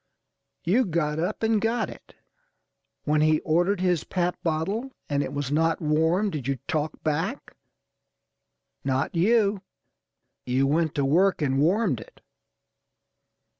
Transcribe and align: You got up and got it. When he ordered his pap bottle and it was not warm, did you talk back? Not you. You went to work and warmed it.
You 0.63 0.85
got 0.85 1.19
up 1.19 1.43
and 1.43 1.61
got 1.61 1.87
it. 1.87 2.15
When 3.03 3.21
he 3.21 3.39
ordered 3.41 3.79
his 3.81 4.03
pap 4.03 4.35
bottle 4.41 4.89
and 5.07 5.21
it 5.21 5.31
was 5.31 5.51
not 5.51 5.79
warm, 5.79 6.31
did 6.31 6.47
you 6.47 6.57
talk 6.67 7.03
back? 7.03 7.55
Not 8.83 9.13
you. 9.13 9.61
You 10.43 10.65
went 10.65 10.95
to 10.95 11.05
work 11.05 11.43
and 11.43 11.59
warmed 11.59 11.99
it. 11.99 12.19